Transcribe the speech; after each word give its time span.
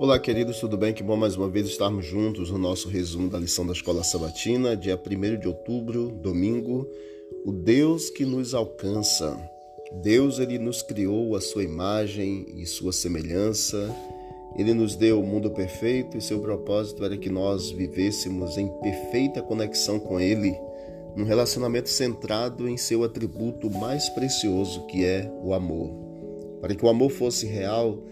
Olá, 0.00 0.18
queridos, 0.18 0.58
tudo 0.58 0.76
bem? 0.76 0.92
Que 0.92 1.04
bom 1.04 1.16
mais 1.16 1.36
uma 1.36 1.48
vez 1.48 1.68
estarmos 1.68 2.04
juntos 2.04 2.50
no 2.50 2.58
nosso 2.58 2.88
resumo 2.88 3.30
da 3.30 3.38
lição 3.38 3.64
da 3.64 3.72
Escola 3.72 4.02
Sabatina, 4.02 4.76
dia 4.76 5.00
1 5.00 5.38
de 5.38 5.46
outubro, 5.46 6.08
domingo. 6.08 6.90
O 7.44 7.52
Deus 7.52 8.10
que 8.10 8.24
nos 8.24 8.54
alcança. 8.54 9.38
Deus, 10.02 10.40
ele 10.40 10.58
nos 10.58 10.82
criou 10.82 11.36
a 11.36 11.40
sua 11.40 11.62
imagem 11.62 12.44
e 12.56 12.66
sua 12.66 12.92
semelhança. 12.92 13.94
Ele 14.56 14.74
nos 14.74 14.96
deu 14.96 15.20
o 15.20 15.26
mundo 15.26 15.48
perfeito 15.52 16.18
e 16.18 16.20
seu 16.20 16.40
propósito 16.40 17.04
era 17.04 17.16
que 17.16 17.30
nós 17.30 17.70
vivêssemos 17.70 18.58
em 18.58 18.66
perfeita 18.80 19.42
conexão 19.42 20.00
com 20.00 20.18
ele, 20.18 20.58
num 21.14 21.24
relacionamento 21.24 21.88
centrado 21.88 22.68
em 22.68 22.76
seu 22.76 23.04
atributo 23.04 23.70
mais 23.70 24.08
precioso, 24.08 24.86
que 24.86 25.04
é 25.04 25.30
o 25.40 25.54
amor. 25.54 25.90
Para 26.60 26.74
que 26.74 26.84
o 26.84 26.88
amor 26.88 27.10
fosse 27.10 27.46
real, 27.46 28.02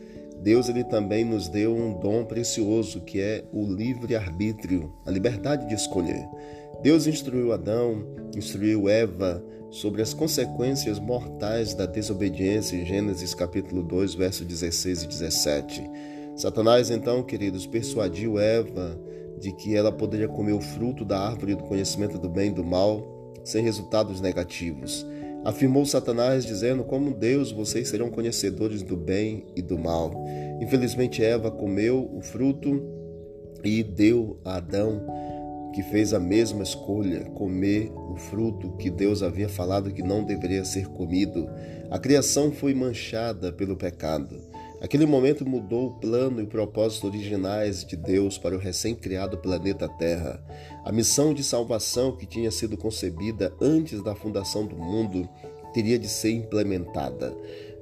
Deus 0.42 0.68
ele 0.68 0.82
também 0.82 1.24
nos 1.24 1.48
deu 1.48 1.72
um 1.72 1.92
dom 1.92 2.24
precioso 2.24 3.00
que 3.00 3.20
é 3.20 3.44
o 3.52 3.64
livre 3.64 4.16
arbítrio, 4.16 4.92
a 5.06 5.10
liberdade 5.10 5.68
de 5.68 5.74
escolher. 5.74 6.28
Deus 6.82 7.06
instruiu 7.06 7.52
Adão, 7.52 8.04
instruiu 8.36 8.88
Eva 8.88 9.42
sobre 9.70 10.02
as 10.02 10.12
consequências 10.12 10.98
mortais 10.98 11.74
da 11.74 11.86
desobediência 11.86 12.76
em 12.76 12.84
Gênesis 12.84 13.34
capítulo 13.34 13.84
2, 13.84 14.14
versos 14.14 14.44
16 14.44 15.04
e 15.04 15.06
17. 15.06 15.90
Satanás 16.34 16.90
então, 16.90 17.22
queridos, 17.22 17.64
persuadiu 17.64 18.36
Eva 18.36 19.00
de 19.38 19.52
que 19.52 19.76
ela 19.76 19.92
poderia 19.92 20.28
comer 20.28 20.54
o 20.54 20.60
fruto 20.60 21.04
da 21.04 21.20
árvore 21.20 21.54
do 21.54 21.62
conhecimento 21.62 22.18
do 22.18 22.28
bem 22.28 22.50
e 22.50 22.54
do 22.54 22.64
mal 22.64 23.06
sem 23.44 23.62
resultados 23.62 24.20
negativos. 24.20 25.06
Afirmou 25.44 25.84
Satanás, 25.84 26.44
dizendo: 26.44 26.84
Como 26.84 27.12
Deus, 27.12 27.50
vocês 27.50 27.88
serão 27.88 28.10
conhecedores 28.10 28.82
do 28.82 28.96
bem 28.96 29.46
e 29.56 29.62
do 29.62 29.78
mal. 29.78 30.24
Infelizmente, 30.60 31.22
Eva 31.22 31.50
comeu 31.50 32.08
o 32.14 32.20
fruto 32.20 32.82
e 33.64 33.82
deu 33.82 34.38
a 34.44 34.56
Adão, 34.56 35.04
que 35.74 35.82
fez 35.82 36.12
a 36.12 36.20
mesma 36.20 36.62
escolha, 36.62 37.24
comer 37.30 37.90
o 37.92 38.16
fruto 38.16 38.76
que 38.76 38.90
Deus 38.90 39.22
havia 39.22 39.48
falado 39.48 39.92
que 39.92 40.02
não 40.02 40.24
deveria 40.24 40.64
ser 40.64 40.86
comido. 40.88 41.48
A 41.90 41.98
criação 41.98 42.52
foi 42.52 42.74
manchada 42.74 43.52
pelo 43.52 43.76
pecado. 43.76 44.51
Aquele 44.82 45.06
momento 45.06 45.48
mudou 45.48 45.86
o 45.86 45.94
plano 46.00 46.40
e 46.40 46.42
o 46.42 46.48
propósito 46.48 47.06
originais 47.06 47.84
de 47.84 47.94
Deus 47.94 48.36
para 48.36 48.56
o 48.56 48.58
recém-criado 48.58 49.38
planeta 49.38 49.88
Terra. 49.88 50.44
A 50.84 50.90
missão 50.90 51.32
de 51.32 51.44
salvação 51.44 52.16
que 52.16 52.26
tinha 52.26 52.50
sido 52.50 52.76
concebida 52.76 53.54
antes 53.60 54.02
da 54.02 54.12
fundação 54.16 54.66
do 54.66 54.74
mundo 54.74 55.28
teria 55.72 55.96
de 55.96 56.08
ser 56.08 56.32
implementada. 56.32 57.32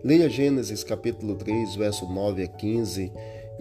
Leia 0.05 0.29
Gênesis 0.29 0.85
capítulo 0.85 1.37
3, 1.37 1.75
verso 1.75 2.07
9 2.07 2.43
a 2.43 2.47
15, 2.47 3.11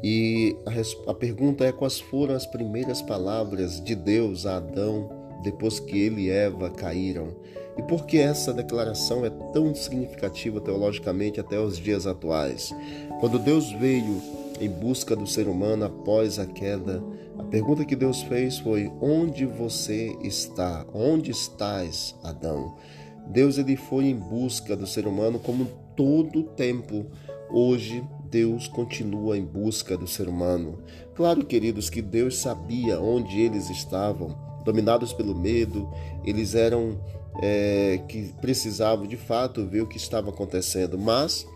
e 0.03 0.57
a, 0.65 1.11
a 1.11 1.13
pergunta 1.13 1.63
é 1.63 1.71
quais 1.71 1.97
foram 1.97 2.35
as 2.35 2.45
primeiras 2.45 3.01
palavras 3.01 3.81
de 3.81 3.95
Deus 3.95 4.45
a 4.45 4.57
Adão 4.57 5.18
depois 5.41 5.79
que 5.79 5.97
ele 5.97 6.23
e 6.23 6.29
Eva 6.29 6.69
caíram. 6.69 7.35
E 7.77 7.83
por 7.83 8.05
que 8.05 8.17
essa 8.17 8.53
declaração 8.53 9.25
é 9.25 9.29
tão 9.53 9.73
significativa 9.73 10.59
teologicamente 10.59 11.39
até 11.39 11.59
os 11.59 11.77
dias 11.77 12.05
atuais? 12.05 12.73
Quando 13.19 13.39
Deus 13.39 13.71
veio 13.71 14.21
em 14.59 14.69
busca 14.69 15.15
do 15.15 15.25
ser 15.25 15.47
humano 15.47 15.85
após 15.85 16.39
a 16.39 16.45
queda, 16.45 17.01
a 17.37 17.43
pergunta 17.43 17.85
que 17.85 17.95
Deus 17.95 18.21
fez 18.23 18.59
foi: 18.59 18.91
Onde 19.01 19.45
você 19.45 20.13
está? 20.21 20.85
Onde 20.93 21.31
estás, 21.31 22.15
Adão? 22.21 22.75
Deus 23.27 23.57
ele 23.57 23.77
foi 23.77 24.05
em 24.05 24.15
busca 24.15 24.75
do 24.75 24.87
ser 24.87 25.07
humano 25.07 25.39
como 25.39 25.67
todo 25.95 26.39
o 26.39 26.43
tempo. 26.43 27.05
Hoje, 27.49 28.03
Deus 28.29 28.67
continua 28.67 29.37
em 29.37 29.45
busca 29.45 29.97
do 29.97 30.07
ser 30.07 30.27
humano. 30.27 30.79
Claro, 31.15 31.45
queridos, 31.45 31.89
que 31.89 32.01
Deus 32.01 32.37
sabia 32.37 32.99
onde 32.99 33.39
eles 33.39 33.69
estavam, 33.69 34.37
dominados 34.63 35.13
pelo 35.13 35.35
medo, 35.35 35.89
eles 36.23 36.55
eram 36.55 36.99
é, 37.41 38.01
que 38.07 38.33
precisavam 38.41 39.07
de 39.07 39.17
fato 39.17 39.65
ver 39.65 39.81
o 39.81 39.87
que 39.87 39.97
estava 39.97 40.29
acontecendo, 40.29 40.97
mas 40.97 41.47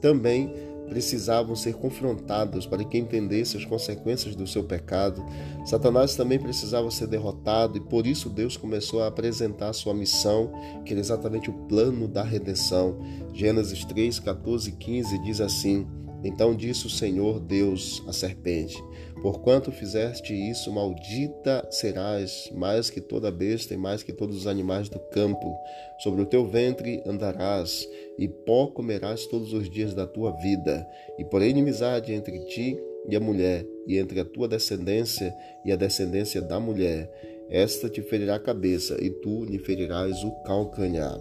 também 0.00 0.52
precisavam 0.88 1.56
ser 1.56 1.74
confrontados 1.74 2.66
para 2.66 2.84
que 2.84 2.96
entendesse 2.96 3.56
as 3.56 3.64
consequências 3.64 4.36
do 4.36 4.46
seu 4.46 4.64
pecado. 4.64 5.24
Satanás 5.64 6.14
também 6.14 6.38
precisava 6.38 6.90
ser 6.90 7.08
derrotado 7.08 7.76
e 7.76 7.80
por 7.80 8.06
isso 8.06 8.30
Deus 8.30 8.56
começou 8.56 9.02
a 9.02 9.08
apresentar 9.08 9.70
a 9.70 9.72
sua 9.72 9.92
missão, 9.92 10.52
que 10.84 10.92
era 10.92 11.00
exatamente 11.00 11.50
o 11.50 11.52
plano 11.52 12.06
da 12.06 12.22
redenção. 12.22 12.98
Gênesis 13.32 13.84
3, 13.84 14.20
14 14.20 14.70
e 14.70 14.72
15 14.72 15.18
diz 15.24 15.40
assim: 15.40 15.86
Então 16.24 16.54
disse 16.54 16.86
o 16.86 16.90
Senhor 16.90 17.40
Deus 17.40 18.02
à 18.06 18.12
serpente: 18.12 18.76
Porquanto 19.22 19.72
fizeste 19.72 20.34
isso, 20.34 20.72
maldita 20.72 21.66
serás 21.70 22.50
mais 22.54 22.90
que 22.90 23.00
toda 23.00 23.30
besta 23.30 23.74
e 23.74 23.76
mais 23.76 24.02
que 24.02 24.12
todos 24.12 24.36
os 24.36 24.46
animais 24.46 24.88
do 24.88 24.98
campo. 24.98 25.56
Sobre 25.98 26.22
o 26.22 26.26
teu 26.26 26.46
ventre 26.46 27.02
andarás, 27.06 27.88
e 28.18 28.28
pó 28.28 28.66
comerás 28.68 29.26
todos 29.26 29.52
os 29.52 29.68
dias 29.70 29.94
da 29.94 30.06
tua 30.06 30.32
vida. 30.32 30.86
E 31.18 31.24
porém 31.24 31.50
inimizade 31.50 32.12
entre 32.12 32.38
ti 32.46 32.78
e 33.08 33.16
a 33.16 33.20
mulher, 33.20 33.66
e 33.86 33.98
entre 33.98 34.20
a 34.20 34.24
tua 34.24 34.48
descendência 34.48 35.34
e 35.64 35.72
a 35.72 35.76
descendência 35.76 36.42
da 36.42 36.58
mulher. 36.58 37.10
Esta 37.48 37.88
te 37.88 38.02
ferirá 38.02 38.34
a 38.36 38.40
cabeça, 38.40 38.96
e 39.00 39.10
tu 39.10 39.44
lhe 39.44 39.58
ferirás 39.58 40.22
o 40.24 40.32
calcanhar. 40.42 41.18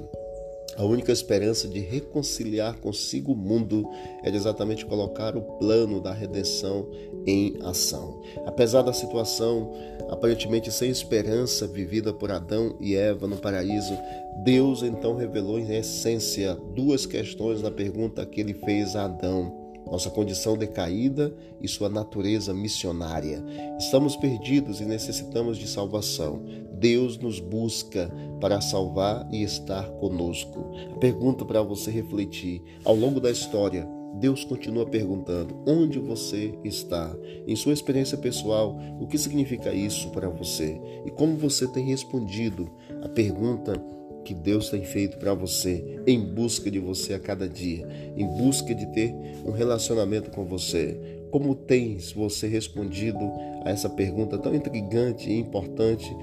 A 0.77 0.83
única 0.83 1.11
esperança 1.11 1.67
de 1.67 1.79
reconciliar 1.79 2.75
consigo 2.77 3.31
o 3.31 3.35
mundo 3.35 3.87
era 4.23 4.35
exatamente 4.35 4.85
colocar 4.85 5.35
o 5.37 5.41
plano 5.41 6.01
da 6.01 6.13
redenção 6.13 6.89
em 7.25 7.57
ação. 7.63 8.21
Apesar 8.45 8.81
da 8.81 8.91
situação 8.91 9.71
aparentemente 10.09 10.71
sem 10.71 10.89
esperança 10.89 11.65
vivida 11.65 12.11
por 12.13 12.29
Adão 12.29 12.75
e 12.79 12.95
Eva 12.95 13.25
no 13.25 13.37
paraíso, 13.37 13.97
Deus 14.43 14.83
então 14.83 15.15
revelou 15.15 15.57
em 15.57 15.75
essência 15.75 16.55
duas 16.75 17.05
questões 17.05 17.61
na 17.61 17.71
pergunta 17.71 18.25
que 18.25 18.41
ele 18.41 18.53
fez 18.53 18.95
a 18.95 19.05
Adão 19.05 19.65
nossa 19.85 20.09
condição 20.09 20.57
decaída 20.57 21.33
e 21.61 21.67
sua 21.67 21.89
natureza 21.89 22.53
missionária. 22.53 23.43
Estamos 23.77 24.15
perdidos 24.15 24.81
e 24.81 24.85
necessitamos 24.85 25.57
de 25.57 25.67
salvação. 25.67 26.43
Deus 26.85 27.17
nos 27.17 27.39
busca 27.39 28.11
para 28.39 28.61
salvar 28.61 29.27
e 29.31 29.41
estar 29.41 29.89
conosco. 29.93 30.69
Pergunta 30.99 31.43
para 31.43 31.63
você 31.63 31.89
refletir. 31.89 32.61
Ao 32.83 32.93
longo 32.93 33.19
da 33.19 33.31
história, 33.31 33.87
Deus 34.19 34.43
continua 34.43 34.85
perguntando: 34.85 35.55
onde 35.65 35.97
você 35.97 36.53
está? 36.63 37.11
Em 37.47 37.55
sua 37.55 37.73
experiência 37.73 38.19
pessoal, 38.19 38.77
o 39.01 39.07
que 39.07 39.17
significa 39.17 39.73
isso 39.73 40.11
para 40.11 40.29
você? 40.29 40.79
E 41.07 41.09
como 41.09 41.35
você 41.37 41.67
tem 41.67 41.87
respondido 41.87 42.69
a 43.01 43.09
pergunta 43.09 43.83
que 44.23 44.35
Deus 44.35 44.69
tem 44.69 44.83
feito 44.83 45.17
para 45.17 45.33
você, 45.33 46.03
em 46.05 46.19
busca 46.19 46.69
de 46.69 46.77
você 46.77 47.15
a 47.15 47.19
cada 47.19 47.49
dia, 47.49 47.87
em 48.15 48.27
busca 48.27 48.75
de 48.75 48.85
ter 48.93 49.11
um 49.43 49.51
relacionamento 49.51 50.29
com 50.29 50.45
você. 50.45 50.99
Como 51.31 51.55
tens 51.55 52.11
você 52.11 52.47
respondido 52.47 53.19
a 53.63 53.71
essa 53.71 53.89
pergunta 53.89 54.37
tão 54.37 54.53
intrigante 54.55 55.29
e 55.29 55.37
importante 55.37 56.15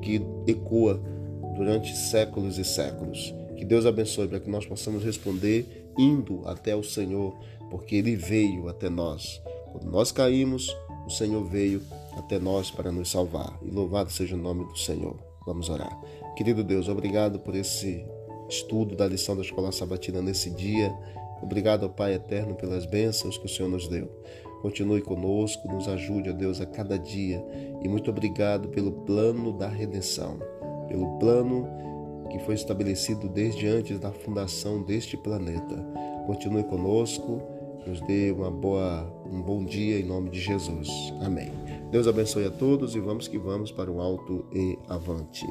que 0.00 0.20
ecoa 0.46 1.00
durante 1.56 1.96
séculos 1.96 2.58
e 2.58 2.64
séculos? 2.64 3.34
Que 3.56 3.64
Deus 3.64 3.84
abençoe 3.84 4.26
para 4.26 4.40
que 4.40 4.50
nós 4.50 4.66
possamos 4.66 5.04
responder 5.04 5.90
indo 5.98 6.42
até 6.46 6.74
o 6.74 6.82
Senhor, 6.82 7.36
porque 7.70 7.96
Ele 7.96 8.16
veio 8.16 8.68
até 8.68 8.88
nós. 8.88 9.40
Quando 9.72 9.90
nós 9.90 10.10
caímos, 10.10 10.74
o 11.06 11.10
Senhor 11.10 11.44
veio 11.44 11.82
até 12.16 12.38
nós 12.38 12.70
para 12.70 12.90
nos 12.90 13.10
salvar. 13.10 13.58
E 13.62 13.70
louvado 13.70 14.10
seja 14.10 14.34
o 14.34 14.38
nome 14.38 14.64
do 14.64 14.78
Senhor. 14.78 15.16
Vamos 15.46 15.68
orar. 15.68 15.98
Querido 16.36 16.64
Deus, 16.64 16.88
obrigado 16.88 17.38
por 17.38 17.54
esse 17.54 18.04
estudo 18.48 18.96
da 18.96 19.06
lição 19.06 19.36
da 19.36 19.42
Escola 19.42 19.72
Sabatina 19.72 20.20
nesse 20.20 20.50
dia. 20.50 20.92
Obrigado, 21.42 21.88
Pai 21.88 22.14
eterno, 22.14 22.54
pelas 22.54 22.84
bênçãos 22.86 23.38
que 23.38 23.46
o 23.46 23.48
Senhor 23.48 23.68
nos 23.68 23.88
deu. 23.88 24.10
Continue 24.60 25.00
conosco, 25.00 25.66
nos 25.68 25.88
ajude, 25.88 26.30
ó 26.30 26.32
Deus, 26.32 26.60
a 26.60 26.66
cada 26.66 26.98
dia. 26.98 27.44
E 27.82 27.88
muito 27.88 28.10
obrigado 28.10 28.68
pelo 28.68 28.92
plano 28.92 29.52
da 29.52 29.68
redenção, 29.68 30.38
pelo 30.88 31.18
plano 31.18 31.66
que 32.30 32.38
foi 32.38 32.54
estabelecido 32.54 33.28
desde 33.28 33.66
antes 33.66 33.98
da 33.98 34.12
fundação 34.12 34.82
deste 34.82 35.16
planeta. 35.16 35.76
Continue 36.26 36.62
conosco, 36.64 37.42
nos 37.86 38.00
dê 38.02 38.30
uma 38.30 38.50
boa, 38.50 39.10
um 39.26 39.42
bom 39.42 39.64
dia 39.64 39.98
em 39.98 40.04
nome 40.04 40.30
de 40.30 40.40
Jesus. 40.40 40.88
Amém. 41.22 41.50
Deus 41.90 42.06
abençoe 42.06 42.44
a 42.44 42.50
todos 42.50 42.94
e 42.94 43.00
vamos 43.00 43.26
que 43.26 43.38
vamos 43.38 43.72
para 43.72 43.90
o 43.90 44.00
alto 44.00 44.46
e 44.52 44.78
avante. 44.88 45.46